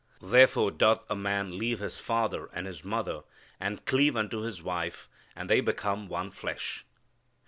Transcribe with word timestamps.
Therefore 0.19 0.71
doth 0.71 1.03
a 1.11 1.15
man 1.15 1.59
leave 1.59 1.77
his 1.77 1.99
father 1.99 2.49
and 2.53 2.65
his 2.65 2.83
mother 2.83 3.21
and 3.59 3.85
cleave 3.85 4.15
unto 4.17 4.39
his 4.39 4.63
wife, 4.63 5.07
and 5.35 5.47
they 5.47 5.61
become 5.61 6.07
one 6.07 6.31
flesh." 6.31 6.83